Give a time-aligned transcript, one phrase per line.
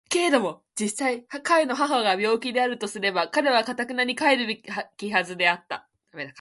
[0.09, 4.57] けれども実際彼の母が病気であるとすれば彼は固より帰るべ
[4.97, 5.87] きはずであった。